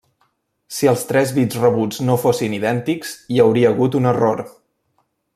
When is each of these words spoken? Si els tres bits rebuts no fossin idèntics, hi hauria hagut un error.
Si 0.75 0.87
els 0.91 1.03
tres 1.09 1.33
bits 1.35 1.59
rebuts 1.65 2.01
no 2.07 2.15
fossin 2.23 2.55
idèntics, 2.59 3.11
hi 3.35 3.41
hauria 3.43 3.73
hagut 3.75 3.99
un 4.03 4.13
error. 4.13 4.43